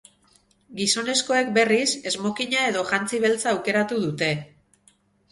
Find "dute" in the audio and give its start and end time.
4.07-4.31